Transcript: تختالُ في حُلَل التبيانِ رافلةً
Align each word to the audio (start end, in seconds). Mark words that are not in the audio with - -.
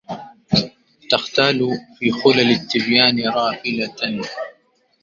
تختالُ 1.09 1.59
في 1.99 2.11
حُلَل 2.13 2.51
التبيانِ 2.51 3.29
رافلةً 3.29 4.23